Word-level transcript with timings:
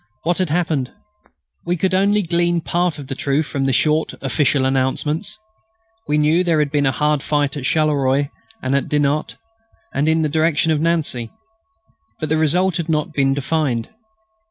What 0.23 0.39
had 0.39 0.49
happened? 0.49 0.91
We 1.63 1.77
could 1.77 1.93
only 1.93 2.23
glean 2.23 2.59
part 2.61 2.97
of 2.97 3.05
the 3.05 3.13
truth 3.13 3.45
from 3.45 3.65
the 3.65 3.71
short 3.71 4.15
official 4.21 4.65
announcements. 4.65 5.37
We 6.07 6.17
knew 6.17 6.43
there 6.43 6.57
had 6.57 6.71
been 6.71 6.85
hard 6.85 7.21
fighting 7.21 7.59
at 7.59 7.67
Charleroi, 7.67 8.31
at 8.63 8.89
Dinant, 8.89 9.35
and 9.93 10.09
in 10.09 10.23
the 10.23 10.27
direction 10.27 10.71
of 10.71 10.81
Nancy. 10.81 11.31
But 12.19 12.29
the 12.29 12.37
result 12.37 12.77
had 12.77 12.89
not 12.89 13.13
been 13.13 13.35
defined. 13.35 13.89